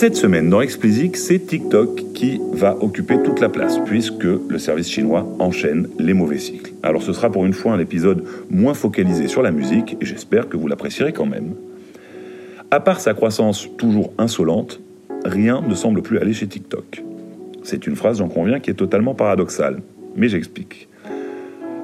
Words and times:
Cette 0.00 0.16
semaine, 0.16 0.48
dans 0.48 0.62
Explicit, 0.62 1.14
c'est 1.14 1.40
TikTok 1.40 2.14
qui 2.14 2.40
va 2.54 2.74
occuper 2.82 3.22
toute 3.22 3.38
la 3.38 3.50
place, 3.50 3.78
puisque 3.84 4.24
le 4.24 4.58
service 4.58 4.88
chinois 4.88 5.28
enchaîne 5.38 5.88
les 5.98 6.14
mauvais 6.14 6.38
cycles. 6.38 6.72
Alors 6.82 7.02
ce 7.02 7.12
sera 7.12 7.30
pour 7.30 7.44
une 7.44 7.52
fois 7.52 7.74
un 7.74 7.78
épisode 7.78 8.24
moins 8.48 8.72
focalisé 8.72 9.28
sur 9.28 9.42
la 9.42 9.50
musique, 9.50 9.98
et 10.00 10.06
j'espère 10.06 10.48
que 10.48 10.56
vous 10.56 10.68
l'apprécierez 10.68 11.12
quand 11.12 11.26
même. 11.26 11.52
À 12.70 12.80
part 12.80 12.98
sa 12.98 13.12
croissance 13.12 13.68
toujours 13.76 14.14
insolente, 14.16 14.80
rien 15.26 15.60
ne 15.68 15.74
semble 15.74 16.00
plus 16.00 16.16
aller 16.16 16.32
chez 16.32 16.46
TikTok. 16.46 17.04
C'est 17.62 17.86
une 17.86 17.94
phrase, 17.94 18.20
j'en 18.20 18.28
conviens, 18.28 18.58
qui 18.58 18.70
est 18.70 18.74
totalement 18.74 19.14
paradoxale, 19.14 19.82
mais 20.16 20.28
j'explique. 20.28 20.88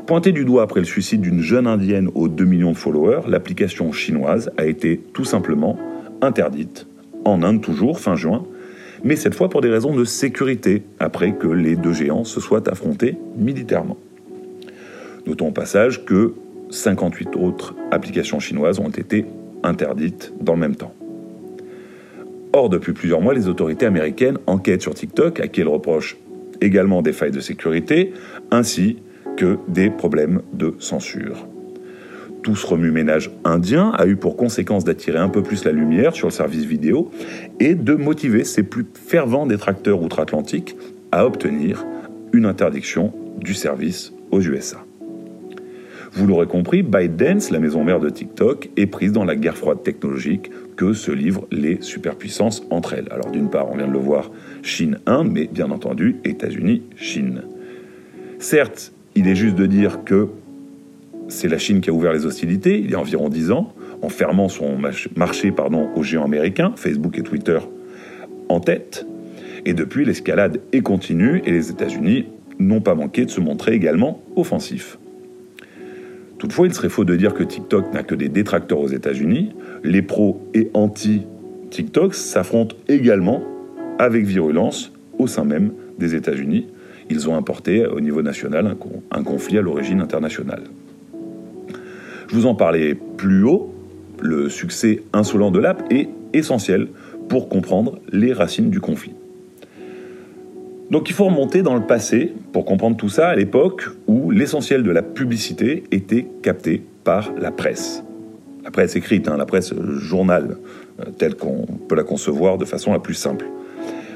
Pointée 0.06 0.32
du 0.32 0.46
doigt 0.46 0.62
après 0.62 0.80
le 0.80 0.86
suicide 0.86 1.20
d'une 1.20 1.42
jeune 1.42 1.66
indienne 1.66 2.08
aux 2.14 2.28
2 2.28 2.46
millions 2.46 2.72
de 2.72 2.78
followers, 2.78 3.28
l'application 3.28 3.92
chinoise 3.92 4.50
a 4.56 4.64
été 4.64 5.02
tout 5.12 5.26
simplement 5.26 5.78
interdite 6.22 6.86
en 7.26 7.42
Inde 7.42 7.60
toujours, 7.60 8.00
fin 8.00 8.16
juin, 8.16 8.46
mais 9.04 9.16
cette 9.16 9.34
fois 9.34 9.48
pour 9.48 9.60
des 9.60 9.68
raisons 9.68 9.94
de 9.94 10.04
sécurité, 10.04 10.82
après 10.98 11.34
que 11.34 11.48
les 11.48 11.76
deux 11.76 11.92
géants 11.92 12.24
se 12.24 12.40
soient 12.40 12.68
affrontés 12.70 13.18
militairement. 13.36 13.98
Notons 15.26 15.48
au 15.48 15.52
passage 15.52 16.04
que 16.04 16.34
58 16.70 17.36
autres 17.36 17.74
applications 17.90 18.40
chinoises 18.40 18.78
ont 18.78 18.88
été 18.88 19.26
interdites 19.62 20.32
dans 20.40 20.54
le 20.54 20.60
même 20.60 20.76
temps. 20.76 20.94
Or, 22.52 22.70
depuis 22.70 22.92
plusieurs 22.92 23.20
mois, 23.20 23.34
les 23.34 23.48
autorités 23.48 23.86
américaines 23.86 24.38
enquêtent 24.46 24.82
sur 24.82 24.94
TikTok, 24.94 25.40
à 25.40 25.48
qui 25.48 25.60
elles 25.60 25.68
reprochent 25.68 26.16
également 26.60 27.02
des 27.02 27.12
failles 27.12 27.32
de 27.32 27.40
sécurité, 27.40 28.12
ainsi 28.50 28.98
que 29.36 29.58
des 29.68 29.90
problèmes 29.90 30.40
de 30.54 30.74
censure 30.78 31.46
tout 32.46 32.54
ce 32.54 32.64
remue-ménage 32.64 33.32
indien 33.42 33.90
a 33.98 34.06
eu 34.06 34.14
pour 34.14 34.36
conséquence 34.36 34.84
d'attirer 34.84 35.18
un 35.18 35.28
peu 35.28 35.42
plus 35.42 35.64
la 35.64 35.72
lumière 35.72 36.14
sur 36.14 36.28
le 36.28 36.32
service 36.32 36.62
vidéo 36.62 37.10
et 37.58 37.74
de 37.74 37.94
motiver 37.94 38.44
ses 38.44 38.62
plus 38.62 38.86
fervents 38.94 39.46
détracteurs 39.46 40.00
outre-Atlantique 40.00 40.76
à 41.10 41.26
obtenir 41.26 41.84
une 42.32 42.46
interdiction 42.46 43.12
du 43.40 43.52
service 43.52 44.12
aux 44.30 44.40
USA. 44.40 44.76
Vous 46.12 46.28
l'aurez 46.28 46.46
compris, 46.46 46.84
ByteDance, 46.84 47.50
la 47.50 47.58
maison 47.58 47.82
mère 47.82 47.98
de 47.98 48.10
TikTok, 48.10 48.70
est 48.76 48.86
prise 48.86 49.10
dans 49.10 49.24
la 49.24 49.34
guerre 49.34 49.56
froide 49.56 49.82
technologique 49.82 50.52
que 50.76 50.92
se 50.92 51.10
livrent 51.10 51.48
les 51.50 51.78
superpuissances 51.80 52.64
entre 52.70 52.94
elles. 52.94 53.08
Alors 53.10 53.32
d'une 53.32 53.50
part, 53.50 53.72
on 53.72 53.76
vient 53.76 53.88
de 53.88 53.92
le 53.92 53.98
voir, 53.98 54.30
Chine-Inde, 54.62 55.32
mais 55.32 55.48
bien 55.48 55.72
entendu, 55.72 56.14
États-Unis-Chine. 56.22 57.42
Certes, 58.38 58.92
il 59.16 59.26
est 59.26 59.34
juste 59.34 59.56
de 59.56 59.66
dire 59.66 60.04
que 60.04 60.28
c'est 61.28 61.48
la 61.48 61.58
Chine 61.58 61.80
qui 61.80 61.90
a 61.90 61.92
ouvert 61.92 62.12
les 62.12 62.26
hostilités 62.26 62.78
il 62.78 62.90
y 62.90 62.94
a 62.94 63.00
environ 63.00 63.28
10 63.28 63.50
ans, 63.50 63.74
en 64.02 64.08
fermant 64.08 64.48
son 64.48 64.78
marché 65.16 65.52
aux 65.96 66.02
géants 66.02 66.24
américains, 66.24 66.72
Facebook 66.76 67.18
et 67.18 67.22
Twitter 67.22 67.58
en 68.48 68.60
tête. 68.60 69.06
Et 69.64 69.74
depuis, 69.74 70.04
l'escalade 70.04 70.60
est 70.72 70.80
continue 70.80 71.42
et 71.44 71.50
les 71.50 71.70
États-Unis 71.70 72.26
n'ont 72.58 72.80
pas 72.80 72.94
manqué 72.94 73.24
de 73.24 73.30
se 73.30 73.40
montrer 73.40 73.74
également 73.74 74.22
offensifs. 74.36 74.98
Toutefois, 76.38 76.66
il 76.66 76.74
serait 76.74 76.88
faux 76.88 77.04
de 77.04 77.16
dire 77.16 77.34
que 77.34 77.42
TikTok 77.42 77.92
n'a 77.92 78.02
que 78.02 78.14
des 78.14 78.28
détracteurs 78.28 78.78
aux 78.78 78.88
États-Unis. 78.88 79.52
Les 79.82 80.02
pros 80.02 80.46
et 80.54 80.70
anti-TikTok 80.74 82.14
s'affrontent 82.14 82.76
également 82.88 83.42
avec 83.98 84.24
virulence 84.24 84.92
au 85.18 85.26
sein 85.26 85.44
même 85.44 85.72
des 85.98 86.14
États-Unis. 86.14 86.66
Ils 87.08 87.28
ont 87.28 87.36
importé 87.36 87.86
au 87.86 88.00
niveau 88.00 88.22
national 88.22 88.76
un 89.10 89.22
conflit 89.22 89.58
à 89.58 89.62
l'origine 89.62 90.00
internationale. 90.00 90.64
Je 92.28 92.34
vous 92.34 92.46
en 92.46 92.54
parlais 92.54 92.94
plus 92.94 93.44
haut, 93.44 93.72
le 94.20 94.48
succès 94.48 95.02
insolent 95.12 95.50
de 95.50 95.58
l'app 95.58 95.82
est 95.90 96.08
essentiel 96.32 96.88
pour 97.28 97.48
comprendre 97.48 97.98
les 98.12 98.32
racines 98.32 98.70
du 98.70 98.80
conflit. 98.80 99.12
Donc 100.90 101.10
il 101.10 101.14
faut 101.14 101.24
remonter 101.24 101.62
dans 101.62 101.74
le 101.74 101.86
passé 101.86 102.32
pour 102.52 102.64
comprendre 102.64 102.96
tout 102.96 103.08
ça 103.08 103.28
à 103.28 103.34
l'époque 103.34 103.88
où 104.06 104.30
l'essentiel 104.30 104.82
de 104.84 104.90
la 104.90 105.02
publicité 105.02 105.84
était 105.90 106.26
capté 106.42 106.82
par 107.02 107.32
la 107.36 107.50
presse. 107.50 108.04
La 108.64 108.70
presse 108.70 108.94
écrite, 108.96 109.28
hein, 109.28 109.36
la 109.36 109.46
presse 109.46 109.74
journal, 109.98 110.58
euh, 111.00 111.04
telle 111.18 111.34
qu'on 111.34 111.66
peut 111.88 111.96
la 111.96 112.04
concevoir 112.04 112.58
de 112.58 112.64
façon 112.64 112.92
la 112.92 112.98
plus 112.98 113.14
simple. 113.14 113.46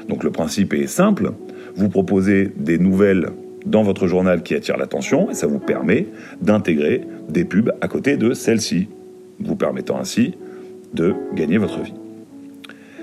Donc 0.07 0.23
le 0.23 0.31
principe 0.31 0.73
est 0.73 0.87
simple, 0.87 1.31
vous 1.75 1.89
proposez 1.89 2.51
des 2.55 2.77
nouvelles 2.77 3.29
dans 3.65 3.83
votre 3.83 4.07
journal 4.07 4.43
qui 4.43 4.55
attire 4.55 4.77
l'attention 4.77 5.29
et 5.29 5.33
ça 5.33 5.47
vous 5.47 5.59
permet 5.59 6.07
d'intégrer 6.41 7.01
des 7.29 7.45
pubs 7.45 7.71
à 7.81 7.87
côté 7.87 8.17
de 8.17 8.33
celles-ci, 8.33 8.87
vous 9.39 9.55
permettant 9.55 9.99
ainsi 9.99 10.35
de 10.93 11.13
gagner 11.33 11.57
votre 11.57 11.81
vie. 11.81 11.93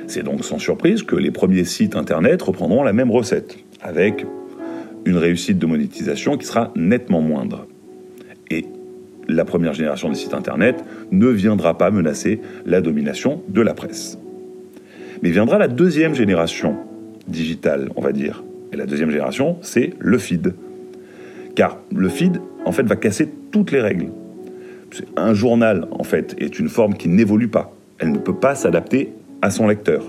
C'est 0.07 0.23
donc 0.23 0.45
sans 0.45 0.59
surprise 0.59 1.03
que 1.03 1.17
les 1.17 1.31
premiers 1.31 1.65
sites 1.65 1.97
internet 1.97 2.41
reprendront 2.43 2.83
la 2.83 2.93
même 2.93 3.11
recette, 3.11 3.59
avec 3.83 4.27
une 5.05 5.17
réussite 5.17 5.59
de 5.59 5.67
monétisation 5.67 6.37
qui 6.37 6.47
sera 6.47 6.73
nettement 6.75 7.21
moindre. 7.21 7.67
Et 8.51 8.65
la 9.29 9.45
première 9.45 9.75
génération 9.75 10.09
des 10.09 10.15
sites 10.15 10.35
internet 10.35 10.83
ne 11.13 11.29
viendra 11.29 11.77
pas 11.77 11.91
menacer 11.91 12.41
la 12.65 12.81
domination 12.81 13.43
de 13.49 13.61
la 13.61 13.75
presse. 13.75 14.19
Mais 15.23 15.31
viendra 15.31 15.59
la 15.59 15.69
deuxième 15.69 16.15
génération 16.15 16.77
digitale, 17.27 17.91
on 17.97 18.01
va 18.01 18.13
dire, 18.13 18.43
et 18.73 18.77
la 18.77 18.87
deuxième 18.87 19.11
génération, 19.11 19.57
c'est 19.63 19.95
le 19.99 20.19
feed. 20.19 20.55
Car 21.55 21.79
le 21.95 22.09
feed, 22.09 22.41
en 22.65 22.73
fait, 22.73 22.83
va 22.83 22.97
casser 22.97 23.29
toutes 23.51 23.73
les 23.73 23.81
règles. 23.81 24.09
Un 25.17 25.35
journal, 25.35 25.87
en 25.91 26.05
fait, 26.05 26.35
est 26.39 26.59
une 26.59 26.69
forme 26.69 26.95
qui 26.95 27.09
n'évolue 27.09 27.49
pas. 27.49 27.73
Elle 27.99 28.13
ne 28.13 28.19
peut 28.19 28.35
pas 28.35 28.55
s'adapter 28.55 29.13
à 29.43 29.51
son 29.51 29.67
lecteur. 29.67 30.05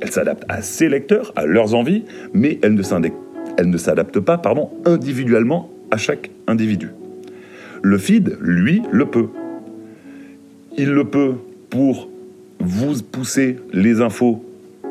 Elle 0.00 0.10
s'adapte 0.10 0.44
à 0.48 0.60
ses 0.62 0.88
lecteurs, 0.88 1.32
à 1.36 1.46
leurs 1.46 1.74
envies, 1.74 2.04
mais 2.32 2.58
elle 2.62 2.74
ne 2.74 3.76
s'adapte 3.78 4.20
pas 4.20 4.38
pardon, 4.38 4.70
individuellement 4.84 5.70
à 5.90 5.96
chaque 5.96 6.30
individu. 6.46 6.90
Le 7.82 7.98
feed, 7.98 8.36
lui, 8.40 8.82
le 8.90 9.06
peut. 9.06 9.28
Il 10.76 10.90
le 10.90 11.04
peut 11.04 11.34
pour 11.70 12.08
vous 12.58 13.02
pousser 13.02 13.56
les 13.72 14.00
infos 14.00 14.44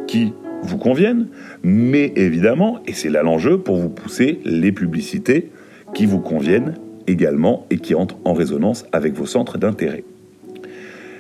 qui 0.08 0.34
vous 0.64 0.78
conviennent, 0.78 1.28
mais 1.64 2.12
évidemment, 2.16 2.80
et 2.88 2.94
c'est 2.94 3.10
là 3.10 3.24
l'enjeu, 3.24 3.58
pour 3.58 3.78
vous 3.78 3.90
pousser 3.90 4.40
les 4.46 4.72
publicités 4.72 5.50
qui 5.94 6.06
vous 6.06 6.20
conviennent 6.20 6.76
également 7.08 7.66
et 7.70 7.78
qui 7.78 7.96
entrent 7.96 8.18
en 8.26 8.34
résonance 8.34 8.86
avec 8.92 9.14
vos 9.14 9.26
centres 9.26 9.58
d'intérêt. 9.58 10.04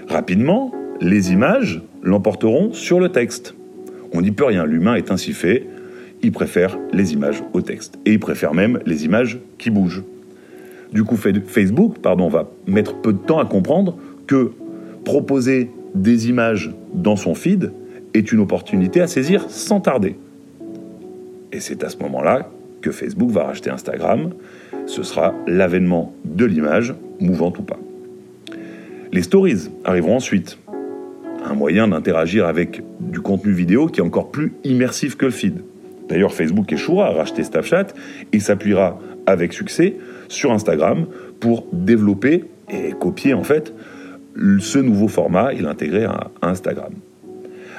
Rapidement, 0.07 0.71
les 1.01 1.31
images 1.31 1.81
l'emporteront 2.01 2.73
sur 2.73 2.99
le 2.99 3.09
texte. 3.09 3.55
On 4.13 4.21
n'y 4.21 4.31
peut 4.31 4.45
rien, 4.45 4.65
l'humain 4.65 4.95
est 4.95 5.11
ainsi 5.11 5.33
fait, 5.33 5.65
il 6.21 6.31
préfère 6.31 6.77
les 6.93 7.13
images 7.13 7.43
au 7.53 7.61
texte. 7.61 7.99
Et 8.05 8.13
il 8.13 8.19
préfère 8.19 8.53
même 8.53 8.79
les 8.85 9.05
images 9.05 9.39
qui 9.57 9.69
bougent. 9.69 10.03
Du 10.93 11.03
coup, 11.03 11.17
Facebook 11.17 11.97
pardon, 11.99 12.29
va 12.29 12.49
mettre 12.67 12.95
peu 12.95 13.13
de 13.13 13.17
temps 13.17 13.39
à 13.39 13.45
comprendre 13.45 13.97
que 14.27 14.51
proposer 15.03 15.69
des 15.95 16.29
images 16.29 16.71
dans 16.93 17.15
son 17.15 17.35
feed 17.35 17.71
est 18.13 18.31
une 18.31 18.39
opportunité 18.39 19.01
à 19.01 19.07
saisir 19.07 19.45
sans 19.49 19.79
tarder. 19.79 20.15
Et 21.51 21.59
c'est 21.59 21.83
à 21.83 21.89
ce 21.89 21.97
moment-là 21.97 22.49
que 22.81 22.91
Facebook 22.91 23.31
va 23.31 23.45
racheter 23.45 23.69
Instagram. 23.69 24.31
Ce 24.85 25.03
sera 25.03 25.33
l'avènement 25.47 26.13
de 26.25 26.45
l'image, 26.45 26.93
mouvante 27.19 27.59
ou 27.59 27.63
pas. 27.63 27.79
Les 29.11 29.21
stories 29.21 29.69
arriveront 29.85 30.17
ensuite. 30.17 30.57
Un 31.45 31.53
moyen 31.53 31.87
d'interagir 31.87 32.47
avec 32.47 32.81
du 32.99 33.19
contenu 33.19 33.51
vidéo 33.51 33.87
qui 33.87 33.99
est 33.99 34.03
encore 34.03 34.31
plus 34.31 34.53
immersif 34.63 35.15
que 35.15 35.25
le 35.25 35.31
feed. 35.31 35.61
D'ailleurs, 36.09 36.33
Facebook 36.33 36.71
échouera 36.71 37.07
à 37.07 37.11
racheter 37.11 37.43
Snapchat 37.43 37.87
et 38.31 38.39
s'appuiera 38.39 38.99
avec 39.25 39.53
succès 39.53 39.95
sur 40.27 40.51
Instagram 40.51 41.05
pour 41.39 41.67
développer 41.71 42.45
et 42.69 42.93
copier 42.99 43.33
en 43.33 43.43
fait 43.43 43.73
ce 44.59 44.79
nouveau 44.79 45.07
format 45.07 45.53
et 45.53 45.61
l'intégrer 45.61 46.05
à 46.05 46.31
Instagram. 46.41 46.93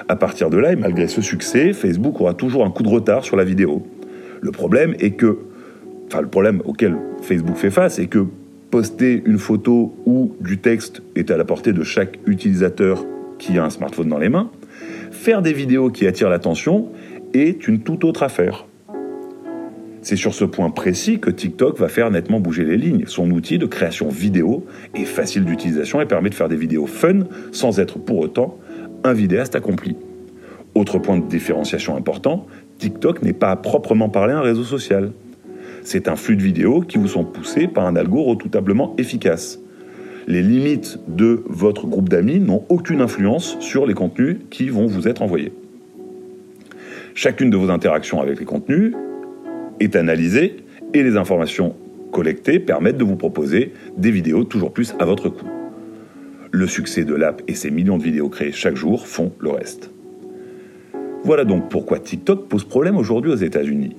À 0.08 0.16
partir 0.16 0.50
de 0.50 0.58
là, 0.58 0.72
et 0.72 0.76
malgré 0.76 1.08
ce 1.08 1.22
succès, 1.22 1.72
Facebook 1.72 2.20
aura 2.20 2.34
toujours 2.34 2.64
un 2.64 2.70
coup 2.70 2.82
de 2.82 2.88
retard 2.88 3.24
sur 3.24 3.36
la 3.36 3.44
vidéo. 3.44 3.86
Le 4.42 4.50
problème 4.50 4.94
est 4.98 5.12
que, 5.12 5.38
enfin 6.08 6.20
le 6.20 6.28
problème 6.28 6.60
auquel 6.66 6.96
Facebook 7.22 7.56
fait 7.56 7.70
face 7.70 7.98
est 7.98 8.08
que 8.08 8.26
poster 8.70 9.22
une 9.24 9.38
photo 9.38 9.94
ou 10.04 10.36
du 10.40 10.58
texte 10.58 11.00
est 11.16 11.30
à 11.30 11.38
la 11.38 11.44
portée 11.44 11.72
de 11.72 11.82
chaque 11.82 12.18
utilisateur 12.26 13.06
qui 13.38 13.56
a 13.56 13.64
un 13.64 13.70
smartphone 13.70 14.08
dans 14.08 14.18
les 14.18 14.28
mains. 14.28 14.50
Faire 15.10 15.40
des 15.40 15.52
vidéos 15.52 15.88
qui 15.88 16.06
attirent 16.06 16.28
l'attention 16.28 16.88
est 17.32 17.66
une 17.66 17.80
toute 17.80 18.04
autre 18.04 18.22
affaire. 18.22 18.66
C'est 20.02 20.16
sur 20.16 20.34
ce 20.34 20.44
point 20.44 20.68
précis 20.68 21.18
que 21.18 21.30
TikTok 21.30 21.78
va 21.78 21.88
faire 21.88 22.10
nettement 22.10 22.38
bouger 22.38 22.64
les 22.64 22.76
lignes. 22.76 23.04
Son 23.06 23.30
outil 23.30 23.56
de 23.56 23.64
création 23.64 24.10
vidéo 24.10 24.66
est 24.94 25.06
facile 25.06 25.46
d'utilisation 25.46 26.02
et 26.02 26.06
permet 26.06 26.28
de 26.28 26.34
faire 26.34 26.50
des 26.50 26.56
vidéos 26.56 26.86
fun 26.86 27.20
sans 27.52 27.80
être 27.80 27.98
pour 27.98 28.18
autant 28.18 28.58
un 29.04 29.12
vidéaste 29.12 29.54
accompli. 29.54 29.96
Autre 30.74 30.98
point 30.98 31.18
de 31.18 31.26
différenciation 31.26 31.96
important, 31.96 32.46
TikTok 32.78 33.22
n'est 33.22 33.34
pas 33.34 33.50
à 33.50 33.56
proprement 33.56 34.08
parler 34.08 34.32
un 34.32 34.40
réseau 34.40 34.64
social. 34.64 35.12
C'est 35.82 36.08
un 36.08 36.16
flux 36.16 36.36
de 36.36 36.42
vidéos 36.42 36.80
qui 36.80 36.96
vous 36.96 37.08
sont 37.08 37.24
poussés 37.24 37.68
par 37.68 37.86
un 37.86 37.96
algo 37.96 38.22
redoutablement 38.24 38.94
efficace. 38.96 39.60
Les 40.26 40.42
limites 40.42 40.98
de 41.06 41.44
votre 41.46 41.86
groupe 41.86 42.08
d'amis 42.08 42.40
n'ont 42.40 42.64
aucune 42.70 43.02
influence 43.02 43.58
sur 43.60 43.86
les 43.86 43.92
contenus 43.92 44.38
qui 44.50 44.70
vont 44.70 44.86
vous 44.86 45.06
être 45.06 45.20
envoyés. 45.20 45.52
Chacune 47.14 47.50
de 47.50 47.58
vos 47.58 47.70
interactions 47.70 48.22
avec 48.22 48.40
les 48.40 48.46
contenus 48.46 48.94
est 49.80 49.96
analysée 49.96 50.56
et 50.94 51.02
les 51.02 51.18
informations 51.18 51.76
collectées 52.10 52.58
permettent 52.58 52.96
de 52.96 53.04
vous 53.04 53.16
proposer 53.16 53.74
des 53.98 54.10
vidéos 54.10 54.44
toujours 54.44 54.72
plus 54.72 54.94
à 54.98 55.04
votre 55.04 55.28
goût. 55.28 55.63
Le 56.56 56.68
succès 56.68 57.04
de 57.04 57.16
l'app 57.16 57.42
et 57.48 57.54
ses 57.54 57.72
millions 57.72 57.98
de 57.98 58.04
vidéos 58.04 58.28
créées 58.28 58.52
chaque 58.52 58.76
jour 58.76 59.08
font 59.08 59.32
le 59.40 59.50
reste. 59.50 59.90
Voilà 61.24 61.44
donc 61.44 61.68
pourquoi 61.68 61.98
TikTok 61.98 62.46
pose 62.46 62.62
problème 62.62 62.96
aujourd'hui 62.96 63.32
aux 63.32 63.36
États-Unis. 63.36 63.96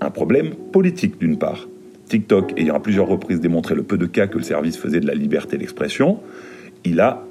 Un 0.00 0.10
problème 0.10 0.52
politique 0.72 1.20
d'une 1.20 1.38
part. 1.38 1.68
TikTok 2.06 2.54
ayant 2.58 2.74
à 2.74 2.80
plusieurs 2.80 3.06
reprises 3.06 3.38
démontré 3.38 3.76
le 3.76 3.84
peu 3.84 3.98
de 3.98 4.06
cas 4.06 4.26
que 4.26 4.36
le 4.36 4.42
service 4.42 4.76
faisait 4.76 4.98
de 4.98 5.06
la 5.06 5.14
liberté 5.14 5.56
d'expression, 5.58 6.18
il 6.84 6.98
a 6.98 7.24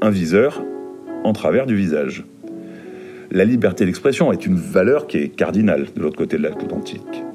un 0.00 0.08
viseur 0.08 0.64
en 1.22 1.34
travers 1.34 1.66
du 1.66 1.76
visage. 1.76 2.24
La 3.30 3.44
liberté 3.44 3.84
d'expression 3.84 4.32
est 4.32 4.46
une 4.46 4.56
valeur 4.56 5.08
qui 5.08 5.18
est 5.18 5.28
cardinale 5.28 5.88
de 5.94 6.00
l'autre 6.00 6.16
côté 6.16 6.38
de 6.38 6.42
l'Atlantique. 6.42 7.25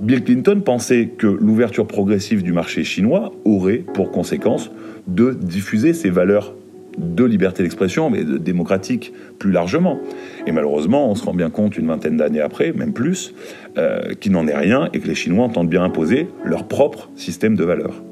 Bill 0.00 0.22
Clinton 0.22 0.60
pensait 0.64 1.08
que 1.08 1.26
l'ouverture 1.26 1.86
progressive 1.86 2.44
du 2.44 2.52
marché 2.52 2.84
chinois 2.84 3.32
aurait 3.44 3.78
pour 3.94 4.12
conséquence 4.12 4.70
de 5.08 5.32
diffuser 5.32 5.92
ces 5.92 6.08
valeurs 6.08 6.54
de 6.98 7.24
liberté 7.24 7.62
d'expression, 7.62 8.10
mais 8.10 8.24
de 8.24 8.38
démocratique 8.38 9.12
plus 9.38 9.50
largement. 9.50 9.98
Et 10.46 10.52
malheureusement, 10.52 11.10
on 11.10 11.14
se 11.14 11.24
rend 11.24 11.34
bien 11.34 11.50
compte 11.50 11.76
une 11.76 11.86
vingtaine 11.86 12.16
d'années 12.16 12.40
après, 12.40 12.72
même 12.72 12.92
plus, 12.92 13.34
euh, 13.76 14.14
qu'il 14.14 14.32
n'en 14.32 14.46
est 14.46 14.56
rien 14.56 14.88
et 14.92 15.00
que 15.00 15.06
les 15.06 15.14
Chinois 15.14 15.44
entendent 15.44 15.68
bien 15.68 15.82
imposer 15.82 16.28
leur 16.44 16.68
propre 16.68 17.10
système 17.16 17.56
de 17.56 17.64
valeurs. 17.64 18.02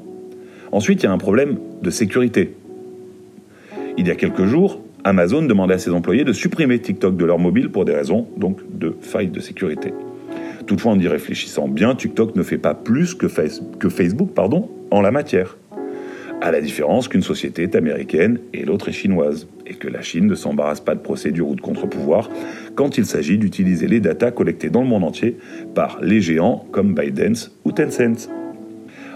Ensuite, 0.71 1.03
il 1.03 1.05
y 1.05 1.09
a 1.09 1.11
un 1.11 1.17
problème 1.17 1.57
de 1.81 1.89
sécurité. 1.89 2.53
Il 3.97 4.07
y 4.07 4.11
a 4.11 4.15
quelques 4.15 4.45
jours, 4.45 4.81
Amazon 5.03 5.41
demandait 5.41 5.75
à 5.75 5.79
ses 5.79 5.91
employés 5.91 6.25
de 6.25 6.33
supprimer 6.33 6.79
TikTok 6.79 7.15
de 7.15 7.25
leur 7.25 7.39
mobile 7.39 7.69
pour 7.69 7.85
des 7.85 7.93
raisons 7.93 8.27
donc 8.35 8.59
de 8.77 8.93
faille 8.99 9.29
de 9.29 9.39
sécurité. 9.39 9.93
Toutefois, 10.67 10.91
en 10.91 10.99
y 10.99 11.07
réfléchissant 11.07 11.69
bien, 11.69 11.95
TikTok 11.95 12.35
ne 12.35 12.43
fait 12.43 12.57
pas 12.57 12.73
plus 12.73 13.15
que, 13.15 13.27
Facebook 13.29 14.31
pardon, 14.35 14.69
en 14.91 15.01
la 15.01 15.11
matière. 15.11 15.57
À 16.41 16.51
la 16.51 16.61
différence 16.61 17.07
qu'une 17.07 17.23
société 17.23 17.63
est 17.63 17.75
américaine 17.75 18.39
et 18.53 18.63
l'autre 18.63 18.89
est 18.89 18.93
chinoise, 18.93 19.47
et 19.65 19.73
que 19.73 19.87
la 19.87 20.01
Chine 20.01 20.27
ne 20.27 20.35
s'embarrasse 20.35 20.81
pas 20.81 20.93
de 20.93 20.99
procédures 20.99 21.47
ou 21.47 21.55
de 21.55 21.61
contre-pouvoirs 21.61 22.29
quand 22.75 22.97
il 22.97 23.05
s'agit 23.05 23.37
d'utiliser 23.39 23.87
les 23.87 23.99
datas 23.99 24.31
collectées 24.31 24.69
dans 24.69 24.81
le 24.81 24.87
monde 24.87 25.05
entier 25.05 25.37
par 25.73 25.99
les 26.01 26.21
géants 26.21 26.67
comme 26.71 26.93
ByteDance 26.93 27.57
ou 27.65 27.71
Tencent. 27.71 28.29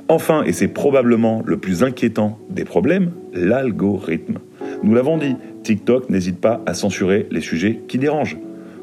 Enfin, 0.07 0.43
et 0.43 0.53
c'est 0.53 0.67
probablement 0.67 1.43
le 1.45 1.57
plus 1.57 1.83
inquiétant 1.83 2.39
des 2.49 2.65
problèmes, 2.65 3.11
l'algorithme. 3.33 4.39
Nous 4.83 4.95
l'avons 4.95 5.17
dit, 5.17 5.35
TikTok 5.63 6.09
n'hésite 6.09 6.39
pas 6.39 6.61
à 6.65 6.73
censurer 6.73 7.27
les 7.29 7.41
sujets 7.41 7.81
qui 7.87 7.97
dérangent. 7.97 8.37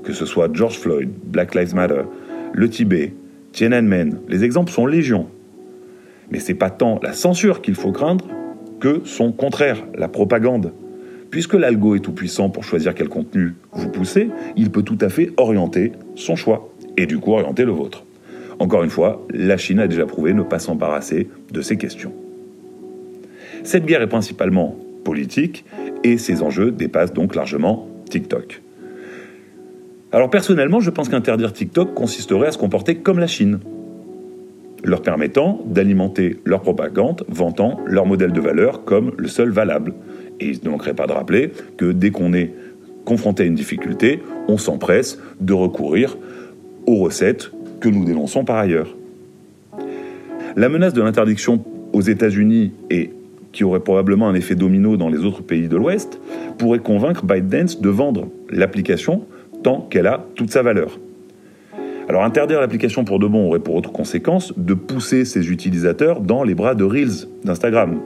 Que 0.05 0.13
ce 0.13 0.27
soit 0.27 0.49
George 0.55 0.79
Floyd, 0.79 1.11
Black 1.25 1.55
Lives 1.55 1.75
Matter, 1.75 2.03
le 2.53 2.69
Tibet, 2.69 3.15
Tiananmen, 3.53 4.21
les 4.29 4.45
exemples 4.45 4.73
sont 4.73 4.87
légion. 4.87 5.27
Mais 6.31 6.39
c'est 6.39 6.55
pas 6.55 6.71
tant 6.71 7.01
la 7.03 7.13
censure 7.13 7.63
qu'il 7.63 7.75
faut 7.75 7.93
craindre 7.93 8.27
que 8.81 9.01
son 9.05 9.33
contraire, 9.33 9.85
la 9.97 10.09
propagande. 10.09 10.73
Puisque 11.31 11.55
l'algo 11.55 11.95
est 11.95 12.01
tout 12.01 12.13
puissant 12.13 12.49
pour 12.49 12.65
choisir 12.65 12.95
quel 12.95 13.09
contenu 13.09 13.55
vous 13.73 13.89
poussez, 13.89 14.31
il 14.57 14.71
peut 14.71 14.83
tout 14.83 14.99
à 15.01 15.09
fait 15.09 15.33
orienter 15.37 15.93
son 16.15 16.37
choix, 16.37 16.73
et 16.97 17.07
du 17.07 17.19
coup 17.19 17.33
orienter 17.33 17.65
le 17.65 17.73
vôtre. 17.73 18.05
Encore 18.59 18.83
une 18.83 18.91
fois, 18.91 19.27
la 19.31 19.57
Chine 19.57 19.79
a 19.79 19.89
déjà 19.89 20.07
prouvé 20.07 20.33
ne 20.33 20.43
pas 20.43 20.59
s'embarrasser 20.59 21.29
de 21.53 21.61
ces 21.61 21.77
questions. 21.77 22.13
Cette 23.63 23.85
guerre 23.85 24.03
est 24.03 24.09
principalement 24.09 24.77
politique, 25.05 25.65
et 26.03 26.19
ses 26.19 26.43
enjeux 26.43 26.71
dépassent 26.71 27.13
donc 27.13 27.35
largement 27.35 27.89
TikTok. 28.09 28.63
Alors 30.11 30.31
personnellement, 30.31 30.81
je 30.81 30.91
pense 30.91 31.09
qu'interdire 31.09 31.53
TikTok 31.53 31.93
consisterait 31.93 32.49
à 32.49 32.53
se 32.53 32.59
comporter 32.59 32.97
comme 32.97 33.19
la 33.19 33.27
Chine, 33.27 33.61
leur 34.83 35.03
permettant 35.03 35.61
d'alimenter 35.67 36.39
leur 36.45 36.63
propagande, 36.63 37.25
vantant 37.29 37.81
leur 37.87 38.07
modèle 38.07 38.33
de 38.33 38.41
valeur 38.41 38.85
comme 38.85 39.13
le 39.19 39.29
seul 39.29 39.51
valable. 39.51 39.93
Et 40.41 40.49
il 40.49 40.61
ne 40.65 40.71
manquerait 40.71 40.95
pas 40.95 41.07
de 41.07 41.13
rappeler 41.13 41.53
que 41.77 41.93
dès 41.93 42.11
qu'on 42.11 42.33
est 42.33 42.55
confronté 43.05 43.43
à 43.43 43.47
une 43.47 43.55
difficulté, 43.55 44.23
on 44.49 44.57
s'empresse 44.57 45.19
de 45.41 45.53
recourir 45.53 46.17
aux 46.87 46.97
recettes 46.97 47.51
que 47.81 47.91
nous 47.91 48.05
dénonçons 48.05 48.45
par 48.45 48.57
ailleurs. 48.57 48.97
La 50.57 50.71
menace 50.71 50.95
de 50.95 51.03
l'interdiction 51.03 51.63
aux 51.93 52.01
États-Unis 52.01 52.73
et 52.91 53.11
qui 53.53 53.65
aurait 53.65 53.81
probablement 53.81 54.29
un 54.29 54.35
effet 54.35 54.55
domino 54.55 54.97
dans 54.97 55.09
les 55.09 55.19
autres 55.19 55.43
pays 55.43 55.69
de 55.69 55.77
l'Ouest, 55.77 56.21
pourrait 56.59 56.79
convaincre 56.79 57.25
ByteDance 57.25 57.81
de 57.81 57.89
vendre 57.89 58.29
l'application 58.51 59.25
tant 59.63 59.87
qu'elle 59.91 60.07
a 60.07 60.25
toute 60.35 60.51
sa 60.51 60.63
valeur. 60.63 60.99
Alors 62.09 62.25
interdire 62.25 62.61
l'application 62.61 63.05
pour 63.05 63.19
de 63.19 63.27
bon 63.27 63.49
aurait 63.49 63.59
pour 63.59 63.75
autre 63.75 63.93
conséquence 63.93 64.55
de 64.57 64.73
pousser 64.75 65.25
ses 65.25 65.51
utilisateurs 65.51 66.21
dans 66.21 66.43
les 66.43 66.55
bras 66.55 66.75
de 66.75 66.85
Reels 66.85 67.29
d'Instagram. 67.45 68.01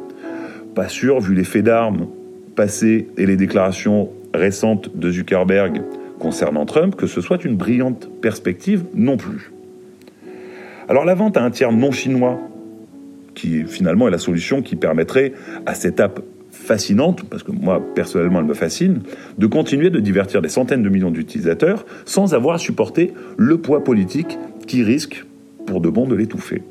Pas 0.75 0.88
sûr, 0.88 1.20
vu 1.20 1.34
les 1.34 1.44
faits 1.44 1.64
d'armes 1.64 2.08
passés 2.56 3.08
et 3.16 3.26
les 3.26 3.37
déclarations 3.37 4.10
récentes 4.34 4.96
de 4.96 5.10
Zuckerberg 5.10 5.82
concernant 6.19 6.66
Trump, 6.66 6.96
que 6.96 7.06
ce 7.06 7.20
soit 7.20 7.44
une 7.44 7.56
brillante 7.56 8.08
perspective 8.20 8.84
non 8.94 9.16
plus. 9.16 9.52
Alors 10.88 11.05
la 11.05 11.14
vente 11.14 11.37
à 11.37 11.43
un 11.43 11.50
tiers 11.50 11.72
non 11.72 11.93
chinois, 11.93 12.40
qui 13.34 13.64
finalement 13.64 14.08
est 14.08 14.10
la 14.10 14.19
solution 14.19 14.62
qui 14.62 14.76
permettrait 14.76 15.32
à 15.64 15.75
cette 15.75 16.00
app 16.00 16.20
fascinante, 16.52 17.25
parce 17.25 17.43
que 17.43 17.50
moi 17.50 17.82
personnellement 17.94 18.38
elle 18.38 18.46
me 18.46 18.54
fascine, 18.54 19.00
de 19.38 19.46
continuer 19.46 19.90
de 19.90 19.99
divertir 19.99 20.43
des 20.43 20.49
centaines 20.49 20.82
de 20.82 20.88
millions 20.88 21.10
d'utilisateurs 21.10 21.84
sans 22.04 22.34
avoir 22.34 22.56
à 22.56 22.58
supporter 22.58 23.12
le 23.37 23.58
poids 23.58 23.82
politique 23.82 24.38
qui 24.66 24.84
risque 24.84 25.25
pour 25.66 25.81
de 25.81 25.88
bon 25.88 26.06
de 26.06 26.14
l'étouffer. 26.14 26.62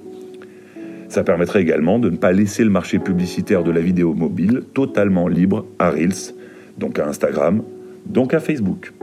Ça 1.09 1.23
permettrait 1.23 1.61
également 1.61 1.99
de 1.99 2.09
ne 2.09 2.15
pas 2.15 2.31
laisser 2.31 2.63
le 2.63 2.69
marché 2.69 2.99
publicitaire 2.99 3.63
de 3.63 3.71
la 3.71 3.81
vidéo 3.81 4.13
mobile 4.13 4.61
totalement 4.73 5.27
libre 5.27 5.65
à 5.77 5.89
Reels, 5.89 6.33
donc 6.77 6.99
à 6.99 7.07
Instagram, 7.07 7.63
donc 8.05 8.33
à 8.33 8.39
Facebook. 8.39 8.93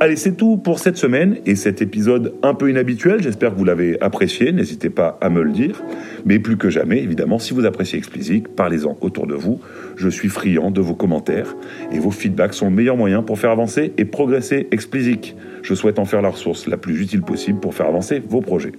Allez, 0.00 0.14
c'est 0.14 0.36
tout 0.36 0.58
pour 0.58 0.78
cette 0.78 0.96
semaine 0.96 1.38
et 1.44 1.56
cet 1.56 1.82
épisode 1.82 2.32
un 2.44 2.54
peu 2.54 2.70
inhabituel. 2.70 3.20
J'espère 3.20 3.52
que 3.52 3.58
vous 3.58 3.64
l'avez 3.64 4.00
apprécié. 4.00 4.52
N'hésitez 4.52 4.90
pas 4.90 5.18
à 5.20 5.28
me 5.28 5.42
le 5.42 5.50
dire. 5.50 5.82
Mais 6.24 6.38
plus 6.38 6.56
que 6.56 6.70
jamais, 6.70 7.02
évidemment, 7.02 7.40
si 7.40 7.52
vous 7.52 7.66
appréciez 7.66 7.98
Explicit, 7.98 8.46
parlez-en 8.46 8.96
autour 9.00 9.26
de 9.26 9.34
vous. 9.34 9.60
Je 9.96 10.08
suis 10.08 10.28
friand 10.28 10.70
de 10.70 10.80
vos 10.80 10.94
commentaires 10.94 11.56
et 11.90 11.98
vos 11.98 12.12
feedbacks 12.12 12.54
sont 12.54 12.66
le 12.66 12.76
meilleur 12.76 12.96
moyen 12.96 13.24
pour 13.24 13.40
faire 13.40 13.50
avancer 13.50 13.92
et 13.98 14.04
progresser 14.04 14.68
Explicit. 14.70 15.34
Je 15.62 15.74
souhaite 15.74 15.98
en 15.98 16.04
faire 16.04 16.22
la 16.22 16.28
ressource 16.28 16.68
la 16.68 16.76
plus 16.76 17.00
utile 17.02 17.22
possible 17.22 17.58
pour 17.58 17.74
faire 17.74 17.86
avancer 17.86 18.22
vos 18.24 18.40
projets. 18.40 18.72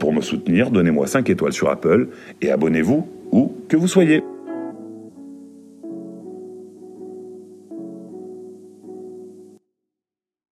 Pour 0.00 0.12
me 0.12 0.20
soutenir, 0.20 0.72
donnez-moi 0.72 1.06
5 1.06 1.30
étoiles 1.30 1.52
sur 1.52 1.70
Apple 1.70 2.08
et 2.42 2.50
abonnez-vous 2.50 3.06
où 3.30 3.52
que 3.68 3.76
vous 3.76 3.88
soyez. 3.88 4.20